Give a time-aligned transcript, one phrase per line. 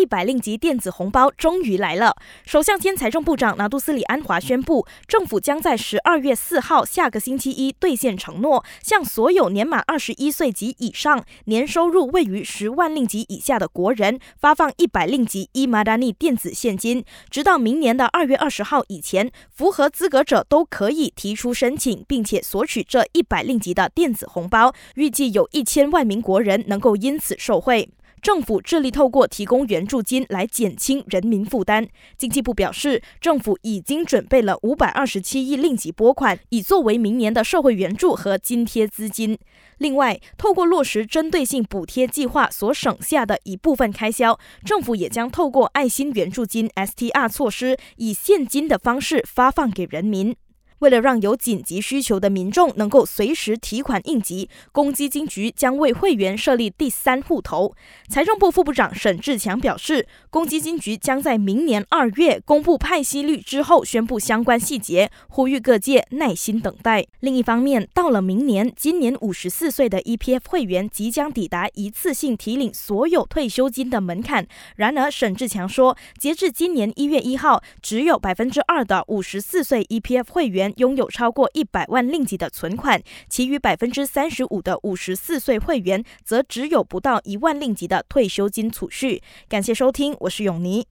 [0.00, 2.16] 一百令吉电子红包终于来了。
[2.46, 24.72] 首相兼财政部长拿杜斯里安华宣布，政府将在十二月四号下个星期一兑现承诺，向所有年满二十一岁及以上、年收入位于十万令吉以下的国人发放一百令吉伊马达尼电子现金，直到明年的二月二十号以前，符合资格者都可以提出申请，并且索取这一百令吉的电子红包。
[24.94, 27.90] 预计有一千万名国人能够因此受惠。
[28.22, 31.86] 政府致力透过提供援助金来减轻人民负担。
[32.18, 39.38] 经济部表示，政府已经准备了五百二十七亿令吉拨款，以作为明年的社会援助和津贴资金。
[39.78, 50.36] 另外，透过落实针对性补贴计划所省下的一部分开销，政府也将透过爱心援助金 （STR） 措施，以现金的方式发放给人民。
[50.80, 57.74] 为了让有紧急需求的民众能够随时提款应急，公积金局将为会员设立第三户头。
[58.08, 67.06] 财政部副部长沈志强表示，公积金局将在明年二月公布派息率之后宣布相关细节，呼吁各界耐心等待。
[67.20, 74.46] 另一方面，到了明年，今年五十四岁的 EPF 会员即将抵达一次性提领所有退休金的门槛。
[74.76, 80.69] 然而，沈志强说，截至今年一月一号，只有百分之二的五十四岁 EPF 会员。
[80.76, 89.22] 拥有超过一百万令吉的存款，其余百分之三十五的五十四岁会员则只有不到一万令吉的退休金储蓄。
[89.48, 90.86] 感谢收听，我是永尼。